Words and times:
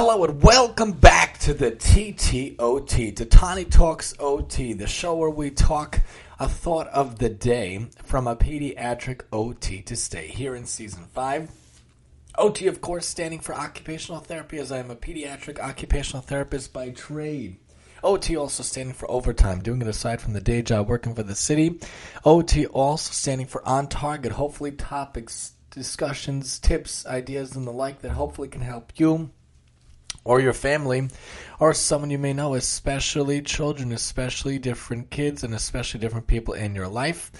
Hello 0.00 0.22
and 0.22 0.40
welcome 0.40 0.92
back 0.92 1.38
to 1.38 1.52
the 1.52 1.72
TTOT, 1.72 3.16
to 3.16 3.24
Tani 3.24 3.64
Talks 3.64 4.14
OT, 4.20 4.72
the 4.72 4.86
show 4.86 5.16
where 5.16 5.28
we 5.28 5.50
talk 5.50 5.98
a 6.38 6.48
thought 6.48 6.86
of 6.90 7.18
the 7.18 7.28
day 7.28 7.84
from 8.04 8.28
a 8.28 8.36
pediatric 8.36 9.22
OT 9.32 9.82
to 9.82 9.96
stay 9.96 10.28
here 10.28 10.54
in 10.54 10.66
season 10.66 11.02
5. 11.12 11.50
OT, 12.36 12.68
of 12.68 12.80
course, 12.80 13.06
standing 13.06 13.40
for 13.40 13.56
occupational 13.56 14.20
therapy, 14.20 14.58
as 14.58 14.70
I 14.70 14.78
am 14.78 14.92
a 14.92 14.94
pediatric 14.94 15.58
occupational 15.58 16.22
therapist 16.22 16.72
by 16.72 16.90
trade. 16.90 17.56
OT 18.04 18.36
also 18.36 18.62
standing 18.62 18.94
for 18.94 19.10
overtime, 19.10 19.62
doing 19.62 19.82
it 19.82 19.88
aside 19.88 20.20
from 20.20 20.32
the 20.32 20.40
day 20.40 20.62
job 20.62 20.86
working 20.86 21.16
for 21.16 21.24
the 21.24 21.34
city. 21.34 21.80
OT 22.24 22.66
also 22.66 23.10
standing 23.10 23.48
for 23.48 23.66
on 23.66 23.88
target, 23.88 24.30
hopefully 24.30 24.70
topics, 24.70 25.54
discussions, 25.70 26.60
tips, 26.60 27.04
ideas, 27.04 27.56
and 27.56 27.66
the 27.66 27.72
like 27.72 28.00
that 28.02 28.12
hopefully 28.12 28.46
can 28.46 28.60
help 28.60 28.92
you 28.94 29.32
or 30.28 30.40
your 30.40 30.52
family 30.52 31.08
or 31.58 31.74
someone 31.74 32.10
you 32.10 32.18
may 32.18 32.32
know, 32.32 32.54
especially 32.54 33.42
children, 33.42 33.92
especially 33.92 34.58
different 34.58 35.10
kids, 35.10 35.42
and 35.42 35.54
especially 35.54 35.98
different 35.98 36.26
people 36.26 36.54
in 36.54 36.74
your 36.74 36.86
life. 36.86 37.32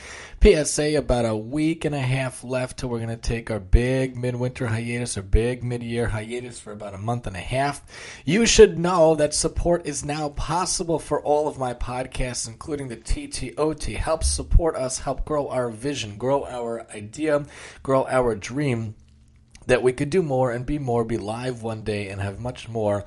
PSA 0.42 0.96
about 0.96 1.27
a 1.27 1.37
week 1.37 1.84
and 1.84 1.95
a 1.95 2.01
half 2.01 2.43
left 2.43 2.79
till 2.79 2.88
we're 2.88 2.98
going 2.98 3.10
to 3.10 3.16
take 3.16 3.51
our 3.51 3.60
big 3.60 4.16
midwinter 4.16 4.66
hiatus 4.66 5.19
or 5.19 5.23
big 5.23 5.62
mid 5.62 5.82
year 5.82 6.09
hiatus 6.09 6.59
for 6.59 6.73
about 6.73 6.95
a 6.95 6.98
month 6.98 7.27
and 7.27 7.37
a 7.37 7.41
half. 7.41 7.82
You 8.24 8.46
should 8.46 8.79
know 8.79 9.15
that 9.16 9.34
support 9.34 9.87
is 9.87 10.05
now 10.05 10.30
possible 10.30 10.98
for 10.98 11.23
all 11.23 11.46
of 11.46 11.59
my 11.59 11.74
podcasts, 11.74 12.48
including 12.48 12.88
the 12.88 12.96
TTOT. 12.96 13.96
Help 13.96 14.24
support 14.24 14.77
us, 14.77 15.01
help 15.01 15.27
grow 15.27 15.48
our 15.48 15.68
vision, 15.68 16.16
grow 16.16 16.45
our 16.46 16.87
idea, 16.91 17.45
grow 17.82 18.07
our 18.07 18.34
dream 18.34 18.95
that 19.68 19.82
we 19.82 19.92
could 19.92 20.10
do 20.10 20.22
more 20.22 20.50
and 20.50 20.66
be 20.66 20.78
more, 20.78 21.04
be 21.04 21.16
live 21.16 21.62
one 21.62 21.82
day, 21.82 22.09
and 22.09 22.20
have 22.20 22.40
much 22.40 22.68
more 22.68 23.04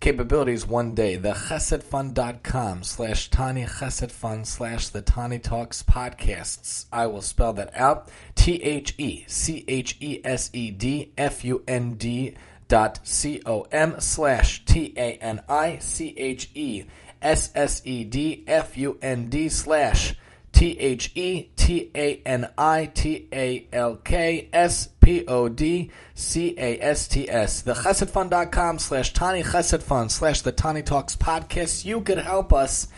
capabilities 0.00 0.66
one 0.66 0.94
day. 0.94 1.16
The 1.16 1.32
chesedfund.com 1.32 2.82
slash 2.82 3.30
Tani 3.30 3.64
Chesed 3.64 4.10
Fund 4.10 4.46
slash 4.46 4.88
the 4.88 5.00
Tani 5.00 5.38
Talks 5.38 5.82
podcasts. 5.82 6.86
I 6.92 7.06
will 7.06 7.22
spell 7.22 7.54
that 7.54 7.74
out. 7.74 8.10
T 8.34 8.62
H 8.62 8.94
E 8.98 9.24
C 9.26 9.64
H 9.66 9.96
E 10.00 10.20
S 10.24 10.50
E 10.52 10.70
D 10.70 11.12
F 11.16 11.44
U 11.44 11.62
N 11.66 11.94
D 11.94 12.34
dot 12.68 13.00
C 13.04 13.40
O 13.46 13.62
M 13.72 14.00
slash 14.00 14.64
T 14.64 14.92
A 14.96 15.14
N 15.14 15.42
I 15.48 15.78
C 15.78 16.14
H 16.16 16.50
E 16.54 16.84
S 17.22 17.50
S 17.54 17.82
E 17.84 18.04
D 18.04 18.44
F 18.46 18.76
U 18.76 18.98
N 19.00 19.30
D 19.30 19.48
slash 19.48 20.16
T 20.52 20.78
H 20.78 21.10
E 21.14 21.48
T 21.56 21.90
A 21.94 22.20
N 22.26 22.48
I 22.56 22.86
T 22.92 23.28
A 23.32 23.66
L 23.72 23.96
K 23.96 24.48
S 24.52 24.88
P 25.04 25.26
O 25.26 25.50
D 25.50 25.90
C 26.14 26.54
A 26.56 26.80
S 26.80 27.06
T 27.06 27.28
S. 27.28 27.60
The 27.60 27.74
chesedfund.com 27.74 28.78
slash 28.78 29.12
Tani 29.12 29.42
Chesed 29.42 29.82
Fund 29.82 30.10
slash 30.10 30.40
the 30.40 30.50
Tani 30.50 30.82
Talks 30.82 31.14
podcast. 31.14 31.84
You 31.84 32.00
could 32.00 32.16
help 32.16 32.54
us 32.54 32.88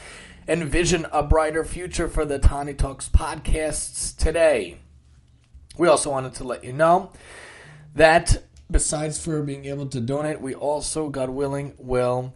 envision 0.47 1.07
a 1.11 1.25
brighter 1.25 1.65
future 1.65 2.07
for 2.07 2.25
the 2.25 2.39
Tani 2.39 2.75
Talks 2.75 3.09
podcasts 3.09 4.17
today. 4.17 4.79
We 5.77 5.89
also 5.89 6.11
wanted 6.11 6.35
to 6.35 6.45
let 6.45 6.63
you 6.63 6.73
know 6.73 7.11
that 7.97 8.45
besides 8.71 9.23
for 9.23 9.43
being 9.43 9.65
able 9.65 9.87
to 9.87 10.01
donate, 10.01 10.41
we 10.41 10.55
also, 10.55 11.09
God 11.09 11.31
willing, 11.31 11.75
will 11.77 12.35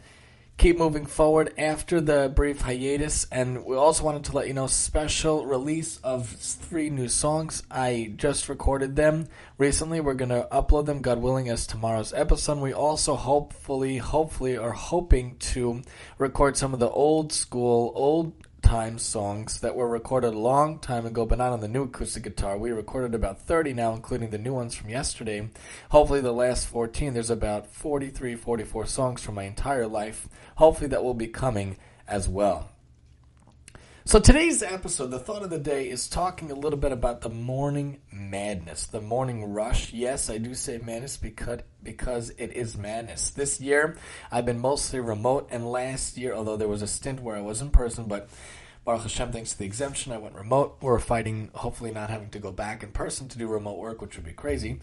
keep 0.61 0.77
moving 0.77 1.07
forward 1.07 1.55
after 1.57 2.03
the 2.03 2.31
brief 2.35 2.61
hiatus. 2.61 3.27
And 3.33 3.65
we 3.65 3.77
also 3.77 4.05
wanted 4.05 4.25
to 4.25 4.37
let 4.37 4.47
you 4.47 4.53
know 4.53 4.67
special 4.67 5.47
release 5.47 5.99
of 6.05 6.29
three 6.29 6.91
new 6.91 7.09
songs. 7.09 7.63
I 7.71 8.13
just 8.17 8.47
recorded 8.47 8.95
them 8.95 9.29
recently. 9.57 10.03
We're 10.03 10.13
going 10.13 10.29
to 10.29 10.47
upload 10.53 10.85
them, 10.85 11.01
God 11.01 11.17
willing, 11.17 11.49
as 11.49 11.67
tomorrow's 11.67 12.13
episode. 12.13 12.59
We 12.59 12.75
also 12.75 13.17
hopefully, 13.17 13.97
hopefully, 13.97 14.59
are 14.59 14.73
hoping 14.73 15.37
to 15.39 15.81
record 16.19 16.59
some 16.59 16.75
of 16.75 16.79
the 16.79 16.91
old 16.91 17.33
school, 17.33 17.93
old 17.97 18.35
time 18.71 18.99
songs 19.01 19.59
that 19.63 19.75
were 19.75 19.89
recorded 19.89 20.33
a 20.33 20.39
long 20.39 20.79
time 20.79 21.05
ago, 21.05 21.27
but 21.27 21.39
not 21.39 21.51
on 21.51 21.59
the 21.59 21.67
new 21.67 21.83
acoustic 21.83 22.23
guitar. 22.23 22.57
We 22.57 22.71
recorded 22.71 23.17
about 23.17 23.41
30 23.41 23.73
now, 23.73 23.95
including 23.95 24.31
the 24.31 24.39
new 24.39 24.55
ones 24.55 24.77
from 24.77 24.91
yesterday. 24.91 25.49
Hopefully, 25.89 26.21
the 26.21 26.31
last 26.31 26.69
14. 26.69 27.13
There's 27.13 27.31
about 27.31 27.67
43, 27.67 28.37
44 28.37 28.87
songs 28.87 29.23
from 29.23 29.35
my 29.35 29.43
entire 29.43 29.89
life. 29.89 30.29
Hopefully, 30.55 30.87
that 30.87 31.03
will 31.03 31.15
be 31.15 31.27
coming 31.27 31.79
as 32.07 32.29
well. 32.29 32.71
So 34.05 34.19
today's 34.19 34.63
episode, 34.63 35.11
the 35.11 35.19
thought 35.19 35.43
of 35.43 35.51
the 35.51 35.59
day, 35.59 35.89
is 35.89 36.09
talking 36.09 36.51
a 36.51 36.55
little 36.55 36.79
bit 36.79 36.91
about 36.91 37.21
the 37.21 37.29
morning 37.29 37.99
madness, 38.13 38.87
the 38.87 39.01
morning 39.01 39.53
rush. 39.53 39.93
Yes, 39.93 40.31
I 40.31 40.39
do 40.39 40.55
say 40.55 40.79
madness 40.79 41.17
because 41.17 41.61
because 41.83 42.31
it 42.31 42.53
is 42.53 42.77
madness. 42.79 43.31
This 43.31 43.61
year, 43.61 43.97
I've 44.31 44.47
been 44.47 44.59
mostly 44.59 45.01
remote, 45.01 45.49
and 45.51 45.71
last 45.71 46.17
year, 46.17 46.35
although 46.35 46.57
there 46.57 46.69
was 46.69 46.83
a 46.83 46.87
stint 46.87 47.21
where 47.21 47.37
I 47.37 47.41
was 47.41 47.61
in 47.61 47.71
person, 47.71 48.05
but 48.05 48.31
Baruch 48.85 49.03
Hashem, 49.03 49.33
thanks 49.33 49.53
to 49.53 49.59
the 49.59 49.67
exemption, 49.67 50.13
I 50.13 50.19
went 50.19 50.35
remote. 50.35 50.79
We're 50.81 50.99
fighting, 50.99 51.51
hopefully, 51.55 51.91
not 51.91 52.11
having 52.11 52.31
to 52.31 52.39
go 52.39 52.51
back 52.51 52.83
in 52.83 52.93
person 52.93 53.29
to 53.29 53.39
do 53.39 53.47
remote 53.47 53.79
work, 53.79 54.01
which 54.01 54.17
would 54.17 54.25
be 54.25 54.33
crazy. 54.33 54.81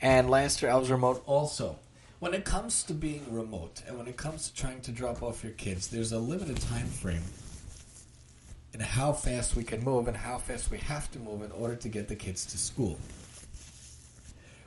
And 0.00 0.28
last 0.28 0.60
year, 0.60 0.70
I 0.70 0.76
was 0.76 0.90
remote 0.90 1.22
also. 1.26 1.78
When 2.18 2.34
it 2.34 2.44
comes 2.44 2.82
to 2.84 2.94
being 2.94 3.24
remote, 3.30 3.82
and 3.86 3.96
when 3.96 4.06
it 4.06 4.16
comes 4.16 4.48
to 4.48 4.54
trying 4.54 4.80
to 4.82 4.92
drop 4.92 5.22
off 5.22 5.42
your 5.42 5.52
kids, 5.52 5.88
there's 5.88 6.12
a 6.12 6.18
limited 6.18 6.60
time 6.60 6.86
frame 6.86 7.22
and 8.72 8.82
how 8.82 9.12
fast 9.12 9.56
we 9.56 9.64
can 9.64 9.82
move 9.82 10.08
and 10.08 10.16
how 10.16 10.38
fast 10.38 10.70
we 10.70 10.78
have 10.78 11.10
to 11.10 11.18
move 11.18 11.42
in 11.42 11.50
order 11.52 11.74
to 11.74 11.88
get 11.88 12.08
the 12.08 12.14
kids 12.14 12.44
to 12.46 12.58
school. 12.58 12.98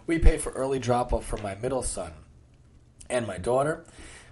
We 0.08 0.20
pay 0.20 0.38
for 0.38 0.52
early 0.52 0.80
drop 0.80 1.14
off 1.14 1.26
for 1.26 1.38
my 1.38 1.56
middle 1.56 1.84
son 1.84 2.12
and 3.10 3.28
my 3.28 3.38
daughter, 3.38 3.86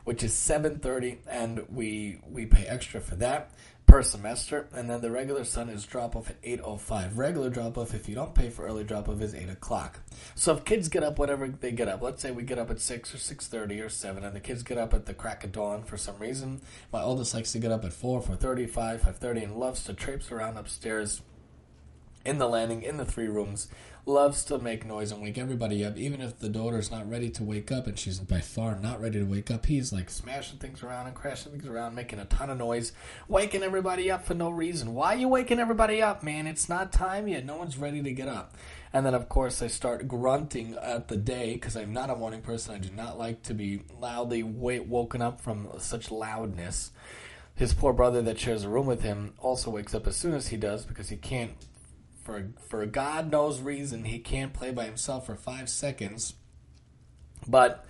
which 0.10 0.24
is 0.24 0.34
7:30 0.34 1.18
and 1.30 1.64
we 1.70 2.20
we 2.28 2.44
pay 2.44 2.66
extra 2.66 3.00
for 3.00 3.14
that 3.18 3.52
per 3.86 4.02
semester. 4.02 4.68
And 4.74 4.90
then 4.90 5.02
the 5.02 5.12
regular 5.12 5.44
son 5.44 5.70
is 5.70 5.86
drop 5.86 6.16
off 6.16 6.32
at 6.32 6.42
8.05 6.42 7.16
regular 7.16 7.52
drop 7.52 7.78
off 7.78 7.94
if 7.94 8.10
you 8.10 8.16
don't 8.16 8.34
pay 8.34 8.50
for 8.50 8.66
early 8.66 8.84
drop 8.84 9.08
off 9.08 9.22
is 9.22 9.36
8 9.36 9.50
o'clock. 9.50 10.00
So 10.34 10.56
if 10.56 10.66
kids 10.66 10.90
get 10.90 11.04
up 11.04 11.20
whatever 11.20 11.48
they 11.48 11.72
get 11.72 11.88
up 11.88 12.02
let's 12.02 12.24
say 12.24 12.32
we 12.32 12.42
get 12.42 12.58
up 12.58 12.72
at 12.72 12.80
6 12.80 13.14
or 13.14 13.18
6.30 13.20 13.86
or 13.86 13.90
7 13.90 14.24
and 14.24 14.36
the 14.36 14.40
kids 14.40 14.64
get 14.64 14.80
up 14.80 14.96
at 14.96 15.06
the 15.06 15.14
crack 15.14 15.44
of 15.44 15.52
dawn 15.52 15.84
for 15.84 15.96
some 15.96 16.18
reason. 16.18 16.62
My 16.92 17.04
oldest 17.04 17.36
likes 17.36 17.52
to 17.52 17.60
get 17.60 17.72
up 17.72 17.86
at 17.86 17.94
4 17.94 18.24
4.30 18.24 18.68
5 18.68 19.02
5.30 19.04 19.44
and 19.44 19.58
loves 19.58 19.84
to 19.84 19.94
traipse 19.94 20.32
around 20.32 20.58
upstairs 20.58 21.22
in 22.26 22.38
the 22.38 22.48
landing 22.48 22.82
in 22.82 22.98
the 22.98 23.06
three 23.06 23.28
rooms 23.28 23.68
loves 24.06 24.44
to 24.44 24.58
make 24.58 24.86
noise 24.86 25.12
and 25.12 25.22
wake 25.22 25.38
everybody 25.38 25.86
up 25.86 25.96
even 25.98 26.20
if 26.20 26.40
the 26.40 26.50
daughter's 26.50 26.90
not 26.90 27.08
ready 27.08 27.30
to 27.30 27.44
wake 27.44 27.72
up 27.72 27.86
and 27.86 28.00
she's 28.00 28.20
by 28.20 28.40
far 28.40 28.76
not 28.80 29.00
ready 29.00 29.20
to 29.20 29.26
wake 29.26 29.52
up 29.52 29.68
he's 29.68 29.94
like 29.94 30.10
smashing 30.10 30.58
things 30.58 30.82
around 30.82 31.06
and 31.06 31.16
crashing 31.16 31.52
things 31.52 31.68
around 31.68 31.94
making 31.94 32.20
a 32.20 32.26
ton 32.26 32.50
of 32.50 32.58
noise 32.58 32.92
waking 33.28 33.62
everybody 33.62 34.10
up 34.10 34.26
for 34.26 34.34
no 34.34 34.50
reason. 34.50 34.94
Why 34.94 35.14
are 35.16 35.18
you 35.18 35.28
waking 35.28 35.60
everybody 35.60 36.02
up 36.02 36.24
man? 36.24 36.48
It's 36.48 36.70
not 36.70 36.92
time 36.92 37.28
yet. 37.28 37.46
No 37.46 37.58
one's 37.58 37.78
ready 37.78 38.02
to 38.02 38.12
get 38.12 38.28
up. 38.28 38.56
And 38.92 39.06
then 39.06 39.14
of 39.14 39.30
course 39.30 39.62
i 39.62 39.68
start 39.68 40.08
grunting 40.08 40.76
at 40.82 41.08
the 41.08 41.18
day 41.18 41.54
because 41.54 41.76
i'm 41.76 41.94
not 41.94 42.10
a 42.10 42.16
morning 42.16 42.42
person. 42.42 42.76
I 42.76 42.80
do 42.80 42.90
not 42.96 43.18
like 43.18 43.44
to 43.44 43.54
be 43.54 43.84
loudly 44.00 44.44
woken 44.44 45.22
up 45.22 45.40
from 45.40 45.70
such 45.78 46.12
loudness. 46.12 46.92
His 47.56 47.74
poor 47.74 47.92
brother 47.92 48.22
that 48.22 48.40
shares 48.40 48.64
a 48.64 48.70
room 48.70 48.86
with 48.86 49.04
him 49.04 49.34
also 49.40 49.70
wakes 49.70 49.94
up 49.94 50.08
as 50.08 50.16
soon 50.16 50.34
as 50.34 50.48
he 50.48 50.58
does 50.58 50.86
because 50.86 51.10
he 51.10 51.18
can't 51.18 51.52
for 52.30 52.52
for 52.68 52.86
God 52.86 53.32
knows 53.32 53.60
reason 53.62 54.04
he 54.04 54.20
can't 54.20 54.54
play 54.54 54.72
by 54.72 54.86
himself 54.86 55.26
for 55.26 55.36
five 55.36 55.68
seconds. 55.70 56.36
But 57.48 57.86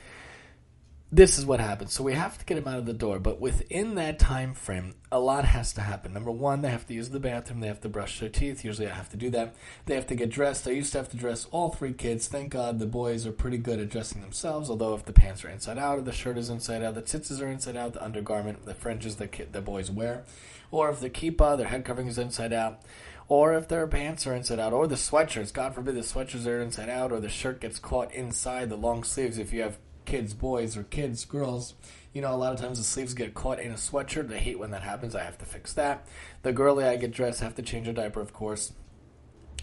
this 1.12 1.40
is 1.40 1.46
what 1.46 1.60
happens. 1.60 1.92
So 1.92 2.04
we 2.04 2.14
have 2.14 2.38
to 2.38 2.46
get 2.46 2.60
him 2.60 2.68
out 2.68 2.78
of 2.78 2.86
the 2.86 2.94
door, 2.94 3.18
but 3.18 3.42
within 3.42 3.96
that 3.96 4.20
time 4.20 4.54
frame, 4.54 4.94
a 5.12 5.20
lot 5.20 5.44
has 5.44 5.74
to 5.74 5.82
happen. 5.82 6.14
Number 6.14 6.30
one, 6.30 6.62
they 6.62 6.70
have 6.70 6.86
to 6.86 6.94
use 6.94 7.10
the 7.10 7.20
bathroom, 7.20 7.62
they 7.62 7.68
have 7.68 7.82
to 7.82 7.90
brush 7.90 8.20
their 8.20 8.30
teeth. 8.30 8.64
Usually 8.64 8.88
I 8.88 8.94
have 8.94 9.10
to 9.10 9.18
do 9.18 9.32
that. 9.32 9.56
They 9.88 9.96
have 9.96 10.06
to 10.08 10.16
get 10.16 10.30
dressed. 10.30 10.68
I 10.68 10.72
used 10.72 10.92
to 10.92 11.00
have 11.00 11.10
to 11.10 11.18
dress 11.18 11.48
all 11.50 11.70
three 11.70 11.94
kids. 11.94 12.28
Thank 12.28 12.52
God 12.52 12.78
the 12.78 12.86
boys 12.86 13.26
are 13.26 13.32
pretty 13.32 13.58
good 13.58 13.80
at 13.80 13.90
dressing 13.90 14.22
themselves, 14.22 14.70
although 14.70 14.94
if 14.94 15.06
the 15.06 15.14
pants 15.14 15.44
are 15.44 15.50
inside 15.50 15.80
out, 15.80 15.98
or 15.98 16.02
the 16.02 16.12
shirt 16.12 16.38
is 16.38 16.52
inside 16.52 16.84
out, 16.84 16.94
the 16.94 17.02
tzitzis 17.02 17.42
are 17.42 17.48
inside 17.48 17.76
out, 17.76 17.94
the 17.94 18.04
undergarment, 18.04 18.66
the 18.66 18.76
fringes 18.76 19.18
kid, 19.32 19.52
the 19.52 19.62
boys 19.62 19.90
wear, 19.90 20.24
or 20.70 20.92
if 20.92 21.00
the 21.00 21.10
kippah, 21.10 21.58
their 21.58 21.68
head 21.68 21.84
covering 21.84 22.08
is 22.08 22.20
inside 22.20 22.54
out, 22.54 22.82
or 23.30 23.54
if 23.54 23.68
their 23.68 23.88
pants 23.88 24.28
are 24.28 24.36
inside 24.36 24.60
out, 24.60 24.74
or 24.74 24.88
the 24.88 24.96
sweatshirts. 24.96 25.54
God 25.54 25.74
forbid 25.74 25.96
the 25.96 26.02
sweatshirts 26.02 26.48
are 26.48 26.60
inside 26.60 26.90
out, 26.90 27.12
or 27.12 27.22
the 27.22 27.30
shirt 27.30 27.62
gets 27.62 27.80
caught 27.80 28.14
inside 28.14 28.70
the 28.70 28.76
long 28.76 29.04
sleeves. 29.04 29.38
If 29.38 29.54
you 29.54 29.62
have 29.62 29.78
kids, 30.06 30.34
boys, 30.34 30.76
or 30.76 30.84
kids, 30.84 31.24
girls, 31.24 31.76
you 32.12 32.22
know, 32.22 32.34
a 32.34 32.36
lot 32.36 32.54
of 32.54 32.60
times 32.60 32.80
the 32.80 32.84
sleeves 32.84 33.14
get 33.14 33.36
caught 33.36 33.60
in 33.60 33.72
a 33.72 33.76
sweatshirt. 33.76 34.34
I 34.34 34.38
hate 34.40 34.58
when 34.58 34.72
that 34.72 34.82
happens. 34.82 35.16
I 35.16 35.24
have 35.24 35.38
to 35.38 35.46
fix 35.46 35.74
that. 35.74 36.08
The 36.42 36.52
girly, 36.52 36.84
I 36.84 36.98
get 36.98 37.12
dressed, 37.12 37.42
have 37.42 37.56
to 37.56 37.62
change 37.62 37.86
her 37.86 37.94
diaper, 37.94 38.20
of 38.20 38.34
course. 38.34 38.74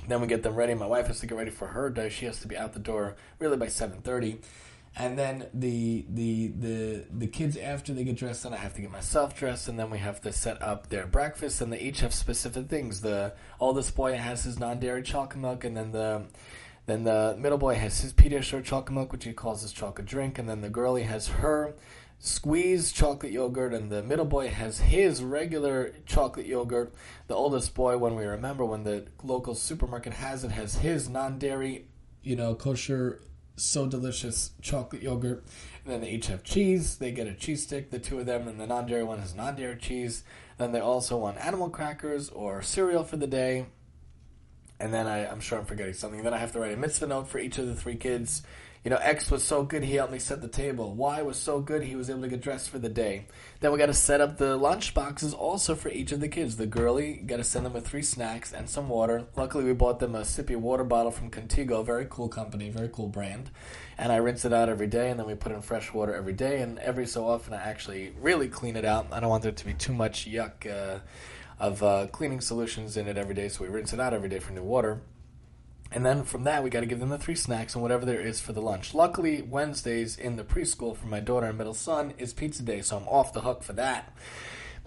Then 0.07 0.21
we 0.21 0.29
get 0.29 0.45
them 0.45 0.55
ready. 0.55 0.75
My 0.75 0.87
wife 0.87 1.09
has 1.09 1.19
to 1.21 1.27
get 1.27 1.37
ready 1.37 1.51
for 1.51 1.67
her 1.67 1.91
day. 1.91 2.09
She 2.09 2.27
has 2.27 2.41
to 2.41 2.49
be 2.49 2.57
out 2.57 2.73
the 2.73 2.79
door 2.79 3.17
really 3.41 3.57
by 3.57 3.67
seven 3.67 4.01
thirty 4.03 4.39
and 4.97 5.19
then 5.19 5.49
the 5.53 6.07
the 6.09 6.49
the 6.49 7.05
the 7.11 7.27
kids 7.27 7.57
after 7.57 7.93
they 7.93 8.05
get 8.05 8.17
dressed, 8.17 8.45
and 8.45 8.55
I 8.55 8.59
have 8.59 8.75
to 8.75 8.81
get 8.81 8.91
myself 8.91 9.37
dressed, 9.37 9.69
and 9.69 9.79
then 9.79 9.91
we 9.91 9.99
have 9.99 10.21
to 10.23 10.33
set 10.33 10.61
up 10.63 10.89
their 10.89 11.07
breakfast, 11.07 11.61
and 11.61 11.73
they 11.73 11.81
each 11.81 12.01
have 12.01 12.15
specific 12.15 12.69
things. 12.69 13.03
The 13.03 13.35
oldest 13.61 13.95
boy 13.95 14.17
has 14.17 14.45
his 14.45 14.59
non-dairy 14.59 15.03
chocolate 15.03 15.41
milk, 15.41 15.65
and 15.65 15.77
then 15.77 15.93
the 15.93 16.25
Then 16.87 17.03
the 17.05 17.37
middle 17.39 17.59
boy 17.59 17.75
has 17.75 18.01
his 18.01 18.13
Pediasure 18.13 18.63
chocolate 18.63 18.95
milk, 18.95 19.13
which 19.13 19.25
he 19.25 19.33
calls 19.33 19.63
his 19.63 19.73
chocolate 19.73 20.07
drink, 20.07 20.39
and 20.39 20.49
then 20.49 20.61
the 20.61 20.71
girlie 20.71 21.03
has 21.03 21.29
her 21.29 21.75
squeezed 22.19 22.95
chocolate 22.95 23.33
yogurt, 23.33 23.75
and 23.75 23.91
the 23.91 24.03
middle 24.03 24.25
boy 24.25 24.49
has 24.49 24.79
his 24.79 25.23
regular 25.23 25.93
chocolate 26.07 26.47
yogurt. 26.47 26.95
The 27.27 27.35
oldest 27.35 27.75
boy, 27.75 27.99
when 27.99 28.15
we 28.15 28.25
remember 28.25 28.65
when 28.65 28.85
the 28.85 29.07
local 29.23 29.55
supermarket 29.55 30.15
has 30.15 30.45
it, 30.45 30.53
has 30.53 30.77
his 30.77 31.09
non-dairy, 31.09 31.89
you 32.23 32.37
know, 32.37 32.55
kosher, 32.55 33.21
so 33.56 33.87
delicious 33.87 34.53
chocolate 34.61 35.03
yogurt. 35.03 35.44
And 35.85 35.93
then 35.93 36.00
they 36.03 36.11
each 36.11 36.26
have 36.26 36.43
cheese. 36.43 36.97
They 36.97 37.11
get 37.11 37.26
a 37.26 37.35
cheese 37.35 37.62
stick, 37.62 37.91
the 37.91 37.99
two 37.99 38.19
of 38.19 38.26
them, 38.26 38.49
and 38.49 38.61
the 38.61 38.67
non-dairy 38.67 39.05
one 39.05 39.19
has 39.19 39.35
non-dairy 39.35 39.76
cheese. 39.76 40.25
Then 40.58 40.73
they 40.73 40.81
also 40.81 41.17
want 41.17 41.38
animal 41.38 41.70
crackers 41.70 42.29
or 42.31 42.62
cereal 42.62 43.05
for 43.05 43.17
the 43.17 43.26
day. 43.26 43.67
And 44.79 44.93
then 44.93 45.06
I, 45.06 45.26
I'm 45.26 45.41
sure 45.41 45.58
I'm 45.58 45.64
forgetting 45.64 45.94
something. 45.94 46.23
Then 46.23 46.35
I 46.35 46.38
have 46.38 46.53
to 46.53 46.61
write 46.61 46.75
a 46.75 46.76
mitzvah 46.76 47.06
note 47.06 47.29
for 47.29 47.38
each 47.38 47.58
of 47.58 47.67
the 47.67 47.75
three 47.75 47.97
kids. 47.97 48.43
You 48.87 48.91
know, 48.91 48.99
X 48.99 49.33
was 49.33 49.43
so 49.43 49.65
good, 49.65 49.83
he 49.83 49.97
helped 49.97 50.12
me 50.12 50.21
set 50.21 50.41
the 50.41 50.47
table. 50.47 50.94
Y 50.94 51.21
was 51.23 51.37
so 51.37 51.59
good, 51.59 51.83
he 51.83 51.97
was 51.97 52.09
able 52.09 52.21
to 52.21 52.29
get 52.29 52.41
dressed 52.41 52.71
for 52.71 52.79
the 52.79 52.88
day. 52.88 53.27
Then 53.59 53.73
we 53.73 53.79
got 53.79 53.87
to 53.87 53.93
set 53.93 54.21
up 54.21 54.38
the 54.38 54.56
lunch 54.56 54.94
boxes 54.94 55.35
also 55.35 55.75
for 55.75 55.88
each 55.88 56.12
of 56.12 56.21
the 56.21 56.29
kids. 56.29 56.56
The 56.56 56.67
girly, 56.67 57.15
got 57.15 57.38
to 57.38 57.43
send 57.43 57.67
them 57.67 57.73
with 57.73 57.85
three 57.85 58.05
snacks 58.05 58.53
and 58.53 58.71
some 58.71 58.88
water. 58.88 59.27
Luckily, 59.35 59.65
we 59.65 59.73
bought 59.73 59.99
them 59.99 60.15
a 60.15 60.21
sippy 60.21 60.55
water 60.55 60.85
bottle 60.85 61.11
from 61.11 61.33
Contigo, 61.33 61.85
very 61.85 62.06
cool 62.09 62.29
company, 62.29 62.71
very 62.71 62.88
cool 62.93 63.09
brand. 63.09 63.50
And 63.99 64.12
I 64.12 64.19
rinse 64.19 64.44
it 64.44 64.53
out 64.53 64.69
every 64.69 64.87
day, 64.87 65.11
and 65.11 65.19
then 65.19 65.27
we 65.27 65.35
put 65.35 65.50
in 65.50 65.62
fresh 65.62 65.93
water 65.93 66.15
every 66.15 66.35
day. 66.35 66.62
And 66.62 66.79
every 66.79 67.09
so 67.09 67.27
often, 67.27 67.55
I 67.55 67.69
actually 67.69 68.15
really 68.21 68.47
clean 68.47 68.77
it 68.77 68.85
out. 68.85 69.09
I 69.11 69.19
don't 69.19 69.31
want 69.31 69.43
there 69.43 69.50
to 69.50 69.67
be 69.67 69.75
too 69.75 69.94
much 69.94 70.31
yuck 70.31 70.65
uh, 70.65 71.00
of 71.59 71.83
uh, 71.83 72.06
cleaning 72.12 72.41
solutions 72.41 72.97
in 72.97 73.09
it 73.09 73.19
every 73.19 73.35
day, 73.35 73.49
so 73.49 73.65
we 73.65 73.69
rinse 73.69 73.93
it 73.93 73.99
out 73.99 74.15
every 74.15 74.29
day 74.29 74.38
for 74.38 74.53
new 74.53 74.62
water. 74.62 75.00
And 75.93 76.05
then 76.05 76.25
from 76.25 76.44
that, 76.44 76.65
we 76.65 76.71
got 76.71 76.81
to 76.81 76.87
give 76.87 77.00
them 77.00 77.09
the 77.09 77.19
three 77.19 77.35
snacks 77.35 77.75
and 77.75 77.83
whatever 77.83 78.05
there 78.05 78.21
is 78.21 78.41
for 78.41 78.53
the 78.53 78.61
lunch. 78.61 78.94
Luckily, 78.94 79.43
Wednesdays 79.43 80.17
in 80.17 80.37
the 80.37 80.44
preschool 80.44 80.97
for 80.97 81.06
my 81.06 81.21
daughter 81.21 81.47
and 81.47 81.59
middle 81.59 81.75
son 81.75 82.15
is 82.19 82.33
pizza 82.33 82.62
day, 82.62 82.83
so 82.83 82.97
I'm 82.97 83.09
off 83.09 83.33
the 83.33 83.43
hook 83.43 83.62
for 83.62 83.73
that. 83.75 84.12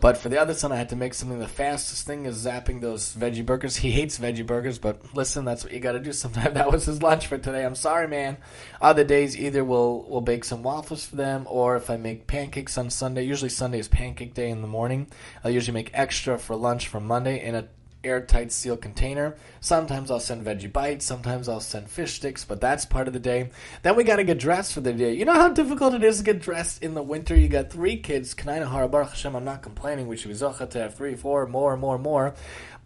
But 0.01 0.18
for 0.18 0.30
the 0.30 0.40
other 0.40 0.54
son, 0.54 0.72
I 0.72 0.78
had 0.78 0.90
to 0.90 0.96
make 0.96 1.13
something. 1.13 1.40
The 1.40 1.48
fastest 1.48 2.07
thing 2.07 2.25
is 2.25 2.46
zapping 2.46 2.80
those 2.80 3.13
veggie 3.13 3.46
burgers. 3.46 3.75
He 3.75 3.92
hates 3.92 4.18
veggie 4.18 4.46
burgers, 4.46 4.80
but 4.80 5.13
listen, 5.13 5.44
that's 5.44 5.66
what 5.66 5.74
you 5.74 5.81
got 5.81 5.92
to 5.94 6.00
do. 6.00 6.13
Sometimes 6.19 6.54
that 6.54 6.72
was 6.72 6.86
his 6.86 7.01
lunch 7.01 7.28
for 7.28 7.38
today. 7.38 7.66
I'm 7.66 7.75
sorry, 7.75 8.07
man. 8.07 8.38
Other 8.81 9.04
days, 9.04 9.38
either 9.38 9.63
we'll 9.63 10.06
we'll 10.07 10.22
bake 10.22 10.46
some 10.46 10.63
waffles 10.63 11.06
for 11.06 11.18
them, 11.18 11.46
or 11.50 11.75
if 11.75 11.90
I 11.90 11.98
make 11.98 12.28
pancakes 12.28 12.78
on 12.78 12.90
Sunday, 12.90 13.24
usually 13.24 13.50
Sunday 13.50 13.80
is 13.80 13.90
pancake 13.90 14.34
day 14.34 14.50
in 14.50 14.62
the 14.62 14.68
morning. 14.68 15.07
I'll 15.44 15.51
usually 15.51 15.74
make 15.74 15.92
extra 15.94 16.38
for 16.38 16.56
lunch 16.56 16.88
for 16.88 17.01
Monday 17.01 17.44
in 17.44 17.56
a 17.56 17.68
airtight 18.04 18.51
steel 18.51 18.78
container. 18.78 19.36
Sometimes 19.60 20.10
I'll 20.10 20.19
send 20.19 20.46
veggie 20.46 20.72
bites, 20.72 21.06
sometimes 21.06 21.50
I'll 21.50 21.60
send 21.60 21.90
fish 21.90 22.13
sticks, 22.13 22.46
but 22.46 22.62
that's 22.62 22.86
part 22.86 23.07
of 23.07 23.13
the 23.13 23.19
day. 23.19 23.50
Then 23.81 23.96
we 23.96 24.04
got 24.04 24.18
to 24.18 24.24
get 24.24 24.40
dressed 24.40 24.74
for 24.74 24.81
the 24.81 24.94
day. 24.94 25.13
You 25.13 25.25
know 25.25 25.34
how 25.34 25.50
difficult 25.50 25.94
it 25.94 26.04
is 26.04 26.19
to 26.19 26.24
get 26.24 26.42
dressed 26.42 26.81
in 26.81 26.94
the 26.94 27.04
winter? 27.04 27.36
You 27.36 27.50
got 27.50 27.69
three 27.69 27.98
kids. 27.98 28.34
Kanai 28.34 28.90
Baruch 28.90 29.10
Hashem, 29.10 29.36
I'm 29.36 29.46
not 29.46 29.62
complaining. 29.62 30.07
We 30.07 30.18
should 30.18 30.30
be 30.30 30.36
zocha 30.36 30.69
to 30.69 30.80
have 30.80 30.96
three, 30.96 31.16
four, 31.16 31.46
more, 31.48 31.75
more, 31.75 31.98
more. 31.98 32.36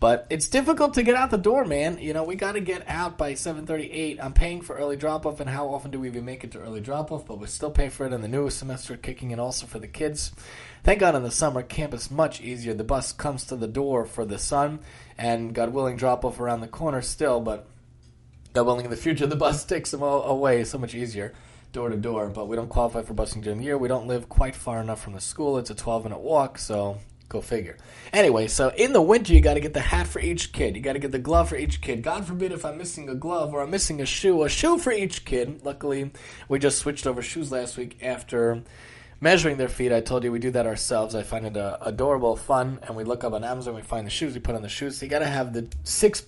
But 0.03 0.27
it's 0.29 0.49
difficult 0.49 0.95
to 0.95 1.03
get 1.03 1.15
out 1.15 1.31
the 1.31 1.37
door, 1.37 1.63
man. 1.63 1.97
You 1.97 2.11
know, 2.11 2.25
we 2.25 2.35
got 2.35 2.53
to 2.53 2.59
get 2.59 2.83
out 2.89 3.17
by 3.17 3.35
7:38. 3.35 4.19
I'm 4.21 4.33
paying 4.33 4.59
for 4.59 4.75
early 4.75 4.97
drop-off, 4.97 5.39
and 5.39 5.49
how 5.49 5.69
often 5.69 5.91
do 5.91 5.99
we 6.01 6.09
even 6.09 6.25
make 6.25 6.43
it 6.43 6.51
to 6.51 6.59
early 6.59 6.81
drop-off? 6.81 7.25
But 7.25 7.39
we 7.39 7.47
still 7.47 7.71
pay 7.71 7.87
for 7.87 8.05
it 8.05 8.11
in 8.11 8.19
the 8.19 8.27
newest 8.27 8.59
semester 8.59 8.97
kicking 8.97 9.31
in 9.31 9.39
also 9.39 9.65
for 9.65 9.79
the 9.79 9.87
kids. 9.87 10.33
Thank 10.83 10.99
God 10.99 11.15
in 11.15 11.23
the 11.23 11.31
summer, 11.31 11.61
camp 11.61 11.93
is 11.93 12.11
much 12.11 12.41
easier. 12.41 12.73
The 12.73 12.83
bus 12.83 13.13
comes 13.13 13.45
to 13.45 13.55
the 13.55 13.69
door 13.69 14.03
for 14.03 14.25
the 14.25 14.37
son, 14.37 14.79
and 15.17 15.53
God 15.53 15.73
willing, 15.73 15.97
drop 15.97 16.25
off 16.25 16.39
around 16.39 16.61
the 16.61 16.67
corner 16.67 17.01
still, 17.01 17.39
but 17.41 17.67
God 18.53 18.65
willing, 18.65 18.85
in 18.85 18.91
the 18.91 18.97
future, 18.97 19.27
the 19.27 19.35
bus 19.35 19.65
takes 19.65 19.91
them 19.91 20.03
all 20.03 20.23
away. 20.23 20.63
So 20.63 20.77
much 20.77 20.95
easier, 20.95 21.33
door 21.71 21.89
to 21.89 21.97
door. 21.97 22.29
But 22.29 22.47
we 22.47 22.55
don't 22.55 22.69
qualify 22.69 23.01
for 23.01 23.13
busing 23.13 23.43
during 23.43 23.59
the 23.59 23.65
year. 23.65 23.77
We 23.77 23.87
don't 23.87 24.07
live 24.07 24.29
quite 24.29 24.55
far 24.55 24.81
enough 24.81 25.01
from 25.01 25.13
the 25.13 25.21
school. 25.21 25.57
It's 25.57 25.69
a 25.69 25.75
12 25.75 26.03
minute 26.03 26.19
walk, 26.19 26.57
so 26.57 26.97
Go 27.33 27.41
figure. 27.41 27.77
Anyway, 28.13 28.47
so 28.47 28.69
in 28.69 28.93
the 28.93 29.01
winter, 29.01 29.33
you 29.33 29.41
got 29.41 29.55
to 29.55 29.59
get 29.59 29.73
the 29.73 29.79
hat 29.79 30.05
for 30.05 30.19
each 30.19 30.51
kid. 30.51 30.75
You 30.75 30.83
got 30.83 30.93
to 30.93 30.99
get 30.99 31.11
the 31.11 31.17
glove 31.17 31.49
for 31.49 31.55
each 31.55 31.81
kid. 31.81 32.03
God 32.03 32.27
forbid 32.27 32.51
if 32.51 32.63
I'm 32.63 32.77
missing 32.77 33.09
a 33.09 33.15
glove 33.15 33.55
or 33.55 33.61
I'm 33.63 33.71
missing 33.71 34.01
a 34.01 34.05
shoe, 34.05 34.43
a 34.43 34.49
shoe 34.49 34.77
for 34.77 34.91
each 34.91 35.25
kid. 35.25 35.61
Luckily, 35.63 36.11
we 36.47 36.59
just 36.59 36.77
switched 36.77 37.07
over 37.07 37.23
shoes 37.23 37.51
last 37.51 37.75
week 37.75 37.97
after 38.03 38.61
measuring 39.23 39.55
their 39.55 39.69
feet. 39.69 39.93
I 39.93 40.01
told 40.01 40.25
you 40.25 40.33
we 40.33 40.37
do 40.37 40.51
that 40.51 40.67
ourselves. 40.67 41.15
I 41.15 41.23
find 41.23 41.45
it 41.47 41.55
uh, 41.55 41.77
adorable, 41.79 42.35
fun, 42.35 42.79
and 42.83 42.95
we 42.97 43.05
look 43.05 43.23
up 43.23 43.31
on 43.31 43.45
Amazon. 43.45 43.73
We 43.73 43.81
find 43.81 44.05
the 44.05 44.11
shoes. 44.11 44.33
We 44.33 44.41
put 44.41 44.53
on 44.53 44.61
the 44.61 44.69
shoes. 44.69 44.97
So 44.97 45.05
you 45.05 45.09
got 45.09 45.19
to 45.19 45.25
have 45.25 45.53
the 45.53 45.69
six 45.83 46.25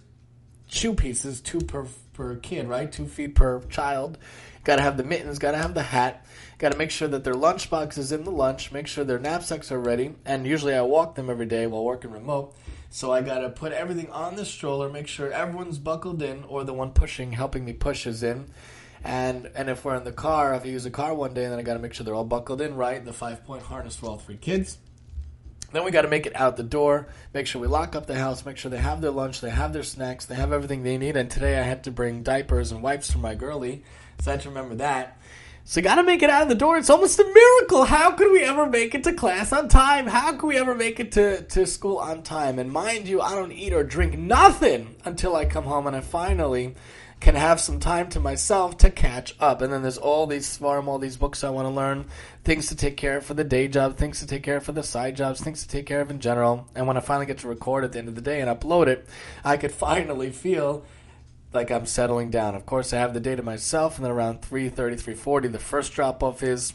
shoe 0.68 0.96
pieces, 0.96 1.42
two 1.42 1.60
per 1.60 1.86
per 2.14 2.38
kid, 2.38 2.70
right? 2.70 2.90
Two 2.90 3.06
feet 3.06 3.36
per 3.36 3.60
child. 3.64 4.18
Got 4.64 4.78
to 4.78 4.82
have 4.82 4.96
the 4.96 5.04
mittens. 5.04 5.38
Got 5.40 5.52
to 5.52 5.58
have 5.58 5.74
the 5.74 5.84
hat. 5.84 6.26
Got 6.58 6.72
to 6.72 6.78
make 6.78 6.90
sure 6.90 7.10
that 7.10 7.26
their 7.26 7.34
lunchbox 7.34 7.98
is 7.98 8.14
in 8.14 8.24
the 8.24 8.32
lunch. 8.32 8.72
Make 8.72 8.88
sure 8.88 9.04
their 9.04 9.20
knapsacks 9.20 9.74
are 9.74 9.80
ready. 9.80 10.16
And 10.26 10.48
usually 10.48 10.74
I 10.74 10.82
walk 10.82 11.16
them 11.16 11.30
every 11.30 11.46
day 11.46 11.68
while 11.68 11.84
working 11.84 12.12
remote. 12.12 12.56
So 12.90 13.12
I 13.12 13.20
got 13.22 13.40
to 13.40 13.50
put 13.50 13.74
everything 13.74 14.10
on 14.12 14.38
the 14.38 14.46
stroller. 14.46 14.90
Make 14.90 15.08
sure 15.08 15.30
everyone's 15.30 15.80
buckled 15.80 16.22
in, 16.22 16.46
or 16.46 16.64
the 16.64 16.74
one 16.74 16.92
pushing, 16.92 17.34
helping 17.34 17.66
me 17.66 17.74
push 17.74 18.08
is 18.08 18.24
in. 18.24 18.46
And 19.04 19.50
and 19.56 19.70
if 19.70 19.86
we're 19.86 19.96
in 19.96 20.04
the 20.04 20.12
car, 20.12 20.54
if 20.56 20.64
I 20.64 20.68
use 20.68 20.86
a 20.86 20.92
car 20.92 21.14
one 21.14 21.34
day, 21.34 21.48
then 21.48 21.60
I 21.60 21.62
got 21.62 21.74
to 21.74 21.80
make 21.80 21.94
sure 21.94 22.06
they're 22.06 22.16
all 22.16 22.24
buckled 22.24 22.62
in 22.62 22.76
right. 22.76 23.04
The 23.04 23.14
five 23.14 23.46
point 23.46 23.64
harness 23.64 23.96
for 23.96 24.08
all 24.08 24.18
three 24.18 24.38
kids. 24.38 24.78
Then 25.72 25.84
we 25.84 25.92
got 25.92 26.04
to 26.04 26.08
make 26.08 26.26
it 26.26 26.36
out 26.36 26.56
the 26.56 26.64
door. 26.64 27.08
Make 27.34 27.48
sure 27.48 27.62
we 27.62 27.68
lock 27.68 27.96
up 27.96 28.06
the 28.06 28.16
house. 28.16 28.46
Make 28.46 28.58
sure 28.58 28.72
they 28.72 28.78
have 28.78 29.02
their 29.02 29.12
lunch, 29.12 29.42
they 29.42 29.50
have 29.50 29.74
their 29.74 29.84
snacks, 29.84 30.26
they 30.26 30.36
have 30.36 30.54
everything 30.54 30.84
they 30.84 30.98
need. 30.98 31.18
And 31.18 31.30
today 31.30 31.60
I 31.60 31.64
had 31.64 31.84
to 31.84 31.92
bring 31.92 32.24
diapers 32.24 32.72
and 32.72 32.82
wipes 32.82 33.12
for 33.12 33.18
my 33.18 33.36
girlie, 33.36 33.84
so 34.22 34.32
I 34.32 34.36
had 34.36 34.42
to 34.42 34.50
remember 34.50 34.76
that. 34.76 35.18
So 35.68 35.82
got 35.82 35.96
to 35.96 36.04
make 36.04 36.22
it 36.22 36.30
out 36.30 36.44
of 36.44 36.48
the 36.50 36.56
door. 36.56 36.78
It's 36.78 36.92
almost 36.92 37.20
a 37.20 37.26
miracle. 37.26 37.86
How 37.86 38.12
could 38.12 38.32
we 38.32 38.44
ever 38.44 38.68
make 38.68 38.94
it 38.94 39.04
to 39.06 39.14
class 39.14 39.52
on 39.52 39.68
time? 39.68 40.06
How 40.06 40.34
could 40.34 40.46
we 40.46 40.58
ever 40.58 40.76
make 40.76 41.00
it 41.00 41.12
to, 41.14 41.42
to 41.42 41.66
school 41.66 41.98
on 41.98 42.22
time? 42.22 42.60
And 42.60 42.72
mind 42.72 43.08
you, 43.08 43.20
I 43.20 43.34
don't 43.34 43.52
eat 43.52 43.74
or 43.74 43.84
drink 43.84 44.16
nothing 44.16 44.96
until 45.06 45.36
I 45.36 45.46
come 45.46 45.64
home 45.64 45.88
and 45.88 45.96
I 45.96 46.02
finally 46.02 46.76
can 47.20 47.36
have 47.36 47.60
some 47.60 47.80
time 47.80 48.10
to 48.10 48.20
myself 48.20 48.78
to 48.78 48.90
catch 48.90 49.36
up. 49.40 49.62
And 49.62 49.72
then 49.72 49.82
there's 49.82 49.98
all 49.98 50.28
these 50.28 50.58
farm, 50.58 50.88
all 50.88 51.00
these 51.00 51.18
books 51.18 51.44
I 51.44 51.50
want 51.50 51.66
to 51.66 51.74
learn, 51.74 52.06
things 52.44 52.68
to 52.68 52.76
take 52.76 52.98
care 52.98 53.18
of 53.18 53.26
for 53.26 53.34
the 53.34 53.44
day 53.44 53.68
job, 53.68 53.98
things 53.98 54.20
to 54.20 54.28
take 54.28 54.44
care 54.44 54.58
of 54.58 54.64
for 54.64 54.74
the 54.74 54.84
side 54.84 55.16
jobs, 55.16 55.42
things 55.42 55.64
to 55.64 55.70
take 55.70 55.86
care 55.86 56.02
of 56.02 56.12
in 56.12 56.20
general. 56.20 56.68
And 56.76 56.88
when 56.88 56.98
I 56.98 57.00
finally 57.00 57.26
get 57.26 57.40
to 57.40 57.48
record 57.48 57.84
at 57.84 57.94
the 57.94 58.00
end 58.00 58.10
of 58.10 58.16
the 58.16 58.22
day 58.22 58.42
and 58.42 58.50
upload 58.50 58.88
it, 58.88 59.08
I 59.44 59.58
could 59.58 59.72
finally 59.72 60.30
feel 60.30 60.86
like 61.54 61.72
I'm 61.72 61.86
settling 61.86 62.30
down. 62.30 62.54
Of 62.54 62.66
course, 62.66 62.92
I 62.92 62.98
have 62.98 63.14
the 63.14 63.22
day 63.22 63.36
to 63.36 63.44
myself, 63.44 63.96
and 63.96 64.06
then 64.06 64.12
around 64.12 64.42
3.30, 64.42 65.02
3.40, 65.02 65.52
the 65.52 65.60
first 65.60 65.94
drop-off 65.94 66.44
is. 66.44 66.74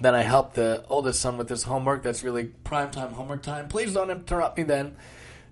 Then 0.00 0.14
I 0.14 0.22
help 0.22 0.54
the 0.54 0.84
oldest 0.88 1.20
son 1.20 1.36
with 1.36 1.48
his 1.48 1.64
homework. 1.64 2.02
That's 2.02 2.22
really 2.22 2.44
prime 2.44 2.90
time 2.90 3.12
homework 3.12 3.42
time. 3.42 3.68
Please 3.68 3.92
don't 3.92 4.10
interrupt 4.10 4.56
me 4.56 4.64
then 4.64 4.96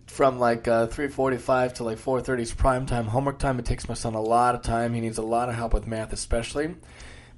from 0.09 0.39
like 0.39 0.67
uh, 0.67 0.89
3.45 0.89 1.75
to 1.75 1.85
like 1.85 1.99
4.30 1.99 2.41
is 2.41 2.55
prime 2.55 2.87
time 2.87 3.07
homework 3.07 3.39
time. 3.39 3.59
It 3.59 3.65
takes 3.65 3.89
my 3.89 3.95
son 3.95 4.15
a 4.15 4.21
lot 4.21 4.55
of 4.55 4.63
time. 4.63 4.95
He 4.95 5.01
needs 5.01 5.19
a 5.19 5.23
lot 5.23 5.49
of 5.49 5.55
help 5.55 5.75
with 5.75 5.87
math 5.87 6.13
especially. 6.13 6.75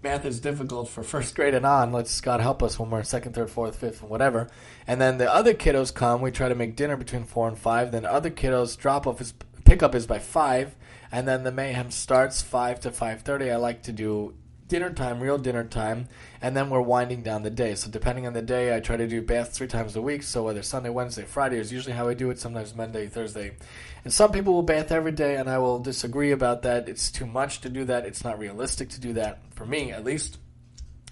Math 0.03 0.25
is 0.25 0.41
difficult 0.41 0.89
for 0.89 1.03
first 1.05 1.35
grade 1.35 1.55
and 1.55 1.67
on. 1.67 1.93
Let's 1.93 2.21
god 2.21 2.41
help 2.41 2.63
us 2.63 2.79
when 2.79 2.91
we're 2.91 3.01
in 3.01 3.05
second 3.05 3.35
third 3.35 3.51
fourth 3.51 3.77
fifth 3.77 4.01
and 4.01 4.11
whatever. 4.11 4.49
And 4.87 5.01
then 5.01 5.19
the 5.19 5.33
other 5.33 5.53
kiddos 5.53 5.93
come. 5.93 6.23
We 6.23 6.31
try 6.31 6.49
to 6.49 6.55
make 6.55 6.77
dinner 6.77 6.97
between 6.97 7.25
4 7.25 7.49
and 7.49 7.59
5 7.59 7.93
then 7.93 8.07
other 8.07 8.31
kiddos 8.31 8.79
drop 8.79 9.07
off 9.07 9.21
is 9.21 9.35
pickup 9.65 9.95
is 9.95 10.07
by 10.07 10.19
5 10.19 10.75
and 11.13 11.29
then 11.29 11.45
the 11.45 11.53
mayhem 11.53 11.93
starts 11.93 12.43
5 12.43 12.81
to 12.81 12.91
5.30 12.91 13.53
i 13.53 13.57
like 13.57 13.83
to 13.85 13.93
do 13.93 14.35
dinner 14.71 14.91
time, 14.91 15.21
real 15.21 15.37
dinner 15.37 15.65
time, 15.65 16.09
and 16.41 16.57
then 16.57 16.71
we're 16.71 16.81
winding 16.81 17.23
down 17.23 17.43
the 17.43 17.51
day. 17.51 17.75
So 17.75 17.91
depending 17.91 18.27
on 18.27 18.33
the 18.33 18.41
day, 18.41 18.75
I 18.75 18.81
try 18.81 18.97
to 18.97 19.07
do 19.07 19.21
baths 19.21 19.59
three 19.59 19.67
times 19.67 19.97
a 19.97 20.01
week. 20.01 20.23
So 20.23 20.45
whether 20.45 20.63
Sunday, 20.63 20.89
Wednesday, 20.89 21.25
Friday 21.25 21.59
is 21.59 21.71
usually 21.71 21.95
how 21.95 22.09
I 22.09 22.15
do 22.15 22.31
it. 22.31 22.39
Sometimes 22.39 22.75
Monday, 22.75 23.09
Thursday, 23.09 23.57
and 24.05 24.13
some 24.13 24.33
people 24.33 24.55
will 24.55 24.63
bath 24.63 24.91
every 24.93 25.13
day, 25.13 25.37
and 25.37 25.51
I 25.51 25.59
will 25.59 25.81
disagree 25.81 26.31
about 26.31 26.63
that. 26.63 26.89
It's 26.89 27.11
too 27.11 27.27
much 27.27 27.61
to 27.63 27.69
do 27.69 27.85
that. 27.85 28.07
It's 28.07 28.25
not 28.25 28.39
realistic 28.39 28.89
to 28.91 29.01
do 29.01 29.13
that 29.15 29.41
for 29.55 29.67
me, 29.67 29.93
at 29.93 30.05
least. 30.05 30.39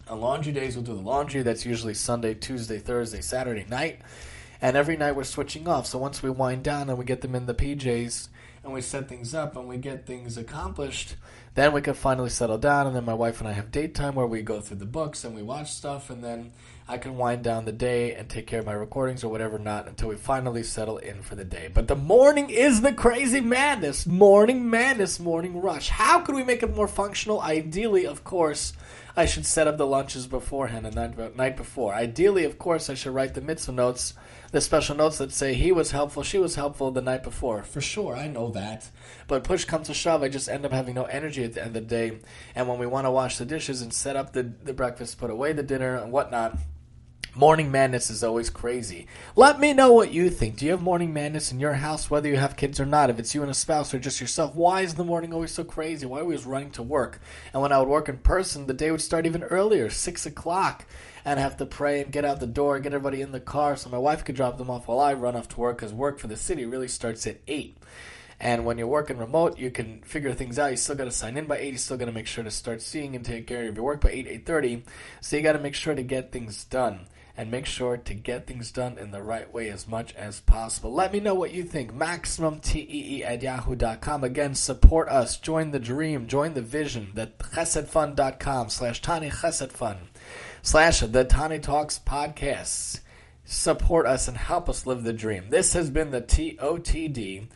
On 0.08 0.20
laundry 0.20 0.52
days, 0.52 0.74
we'll 0.74 0.86
do 0.86 0.94
the 0.94 1.02
laundry. 1.02 1.42
That's 1.42 1.66
usually 1.66 1.92
Sunday, 1.92 2.32
Tuesday, 2.32 2.78
Thursday, 2.78 3.20
Saturday 3.20 3.66
night. 3.68 4.00
And 4.62 4.76
every 4.76 4.96
night 4.96 5.16
we're 5.16 5.24
switching 5.24 5.68
off. 5.68 5.86
So 5.86 5.98
once 5.98 6.22
we 6.22 6.30
wind 6.30 6.62
down 6.62 6.88
and 6.88 6.98
we 6.98 7.04
get 7.04 7.20
them 7.20 7.34
in 7.34 7.46
the 7.46 7.54
PJs 7.54 8.28
and 8.68 8.74
we 8.74 8.82
set 8.82 9.08
things 9.08 9.34
up 9.34 9.56
and 9.56 9.66
we 9.66 9.78
get 9.78 10.04
things 10.04 10.36
accomplished, 10.36 11.16
then 11.54 11.72
we 11.72 11.80
can 11.80 11.94
finally 11.94 12.28
settle 12.28 12.58
down. 12.58 12.86
And 12.86 12.94
then 12.94 13.06
my 13.06 13.14
wife 13.14 13.40
and 13.40 13.48
I 13.48 13.52
have 13.52 13.70
date 13.70 13.94
time 13.94 14.14
where 14.14 14.26
we 14.26 14.42
go 14.42 14.60
through 14.60 14.76
the 14.76 14.84
books 14.84 15.24
and 15.24 15.34
we 15.34 15.42
watch 15.42 15.72
stuff. 15.72 16.10
And 16.10 16.22
then 16.22 16.52
I 16.86 16.98
can 16.98 17.16
wind 17.16 17.42
down 17.42 17.64
the 17.64 17.72
day 17.72 18.14
and 18.14 18.28
take 18.28 18.46
care 18.46 18.60
of 18.60 18.66
my 18.66 18.74
recordings 18.74 19.24
or 19.24 19.30
whatever 19.30 19.58
not 19.58 19.88
until 19.88 20.10
we 20.10 20.16
finally 20.16 20.62
settle 20.62 20.98
in 20.98 21.22
for 21.22 21.34
the 21.34 21.46
day. 21.46 21.70
But 21.72 21.88
the 21.88 21.96
morning 21.96 22.50
is 22.50 22.82
the 22.82 22.92
crazy 22.92 23.40
madness. 23.40 24.06
Morning 24.06 24.68
madness, 24.68 25.18
morning 25.18 25.62
rush. 25.62 25.88
How 25.88 26.20
could 26.20 26.34
we 26.34 26.44
make 26.44 26.62
it 26.62 26.76
more 26.76 26.88
functional? 26.88 27.40
Ideally, 27.40 28.06
of 28.06 28.22
course, 28.22 28.74
I 29.18 29.26
should 29.26 29.46
set 29.46 29.66
up 29.66 29.78
the 29.78 29.84
lunches 29.84 30.28
beforehand 30.28 30.86
and 30.86 30.94
night, 30.94 31.36
night 31.36 31.56
before. 31.56 31.92
Ideally, 31.92 32.44
of 32.44 32.56
course, 32.56 32.88
I 32.88 32.94
should 32.94 33.12
write 33.12 33.34
the 33.34 33.40
mitzvah 33.40 33.72
notes, 33.72 34.14
the 34.52 34.60
special 34.60 34.94
notes 34.94 35.18
that 35.18 35.32
say 35.32 35.54
he 35.54 35.72
was 35.72 35.90
helpful, 35.90 36.22
she 36.22 36.38
was 36.38 36.54
helpful 36.54 36.92
the 36.92 37.02
night 37.02 37.24
before. 37.24 37.64
For 37.64 37.80
sure, 37.80 38.14
I 38.14 38.28
know 38.28 38.52
that. 38.52 38.88
But 39.26 39.42
push 39.42 39.64
comes 39.64 39.88
to 39.88 39.94
shove, 39.94 40.22
I 40.22 40.28
just 40.28 40.48
end 40.48 40.64
up 40.64 40.70
having 40.70 40.94
no 40.94 41.06
energy 41.06 41.42
at 41.42 41.54
the 41.54 41.62
end 41.62 41.74
of 41.74 41.74
the 41.74 41.80
day. 41.80 42.20
And 42.54 42.68
when 42.68 42.78
we 42.78 42.86
want 42.86 43.06
to 43.06 43.10
wash 43.10 43.38
the 43.38 43.44
dishes 43.44 43.82
and 43.82 43.92
set 43.92 44.14
up 44.14 44.34
the, 44.34 44.44
the 44.44 44.72
breakfast, 44.72 45.18
put 45.18 45.30
away 45.30 45.52
the 45.52 45.64
dinner 45.64 45.96
and 45.96 46.12
whatnot, 46.12 46.56
Morning 47.34 47.70
madness 47.70 48.10
is 48.10 48.24
always 48.24 48.48
crazy. 48.48 49.06
Let 49.36 49.60
me 49.60 49.72
know 49.72 49.92
what 49.92 50.12
you 50.12 50.30
think. 50.30 50.56
Do 50.56 50.64
you 50.64 50.72
have 50.72 50.82
morning 50.82 51.12
madness 51.12 51.52
in 51.52 51.60
your 51.60 51.74
house, 51.74 52.10
whether 52.10 52.28
you 52.28 52.36
have 52.36 52.56
kids 52.56 52.80
or 52.80 52.86
not? 52.86 53.10
If 53.10 53.18
it's 53.18 53.34
you 53.34 53.42
and 53.42 53.50
a 53.50 53.54
spouse 53.54 53.92
or 53.92 53.98
just 53.98 54.20
yourself, 54.20 54.54
why 54.54 54.80
is 54.80 54.94
the 54.94 55.04
morning 55.04 55.32
always 55.32 55.52
so 55.52 55.62
crazy? 55.62 56.06
Why 56.06 56.18
are 56.18 56.24
we 56.24 56.34
always 56.34 56.46
running 56.46 56.70
to 56.72 56.82
work? 56.82 57.20
And 57.52 57.62
when 57.62 57.70
I 57.70 57.78
would 57.78 57.88
work 57.88 58.08
in 58.08 58.16
person, 58.18 58.66
the 58.66 58.72
day 58.72 58.90
would 58.90 59.02
start 59.02 59.26
even 59.26 59.44
earlier, 59.44 59.90
6 59.90 60.26
o'clock, 60.26 60.86
and 61.24 61.38
I 61.38 61.42
have 61.42 61.58
to 61.58 61.66
pray 61.66 62.00
and 62.00 62.10
get 62.10 62.24
out 62.24 62.40
the 62.40 62.46
door, 62.46 62.74
and 62.76 62.82
get 62.82 62.94
everybody 62.94 63.20
in 63.20 63.30
the 63.30 63.40
car 63.40 63.76
so 63.76 63.90
my 63.90 63.98
wife 63.98 64.24
could 64.24 64.34
drop 64.34 64.56
them 64.56 64.70
off 64.70 64.88
while 64.88 64.98
I 64.98 65.12
run 65.12 65.36
off 65.36 65.48
to 65.50 65.60
work 65.60 65.76
because 65.76 65.92
work 65.92 66.18
for 66.18 66.28
the 66.28 66.36
city 66.36 66.64
really 66.64 66.88
starts 66.88 67.26
at 67.26 67.40
8. 67.46 67.76
And 68.40 68.64
when 68.64 68.78
you're 68.78 68.86
working 68.86 69.18
remote, 69.18 69.58
you 69.58 69.70
can 69.70 70.00
figure 70.02 70.32
things 70.32 70.58
out. 70.58 70.70
You 70.70 70.76
still 70.76 70.96
got 70.96 71.04
to 71.04 71.10
sign 71.10 71.36
in 71.36 71.46
by 71.46 71.58
8. 71.58 71.72
You 71.72 71.78
still 71.78 71.96
got 71.96 72.06
to 72.06 72.12
make 72.12 72.26
sure 72.26 72.44
to 72.44 72.50
start 72.50 72.80
seeing 72.82 73.14
and 73.14 73.24
take 73.24 73.46
care 73.46 73.68
of 73.68 73.74
your 73.74 73.84
work 73.84 74.00
by 74.00 74.10
8, 74.10 74.46
8.30. 74.46 74.82
So 75.20 75.36
you 75.36 75.42
got 75.42 75.52
to 75.52 75.58
make 75.58 75.74
sure 75.74 75.94
to 75.94 76.02
get 76.02 76.32
things 76.32 76.64
done 76.64 77.06
and 77.38 77.52
make 77.52 77.66
sure 77.66 77.96
to 77.96 78.14
get 78.14 78.48
things 78.48 78.72
done 78.72 78.98
in 78.98 79.12
the 79.12 79.22
right 79.22 79.54
way 79.54 79.70
as 79.70 79.86
much 79.86 80.12
as 80.16 80.40
possible. 80.40 80.92
Let 80.92 81.12
me 81.12 81.20
know 81.20 81.36
what 81.36 81.54
you 81.54 81.62
think. 81.62 81.94
MaximumTEE 81.94 83.24
at 83.24 83.42
yahoo.com. 83.42 84.24
Again, 84.24 84.56
support 84.56 85.08
us. 85.08 85.36
Join 85.36 85.70
the 85.70 85.78
dream. 85.78 86.26
Join 86.26 86.54
the 86.54 86.62
vision. 86.62 87.12
The 87.14 87.28
chesedfund.com 87.38 88.70
slash 88.70 89.00
Tani 89.00 89.30
Chesed 89.30 89.70
Fund 89.70 89.98
slash 90.62 90.98
the 90.98 91.24
Tani 91.24 91.60
Talks 91.60 92.00
podcasts. 92.04 93.02
Support 93.44 94.06
us 94.06 94.26
and 94.26 94.36
help 94.36 94.68
us 94.68 94.84
live 94.84 95.04
the 95.04 95.12
dream. 95.12 95.44
This 95.50 95.74
has 95.74 95.90
been 95.90 96.10
the 96.10 96.20
TOTD, 96.20 97.46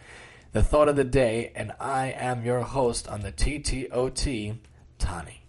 the 0.52 0.62
thought 0.62 0.88
of 0.88 0.94
the 0.94 1.02
day, 1.02 1.50
and 1.56 1.72
I 1.80 2.12
am 2.12 2.44
your 2.44 2.60
host 2.60 3.08
on 3.08 3.22
the 3.22 3.32
TTOT, 3.32 4.58
Tani. 5.00 5.41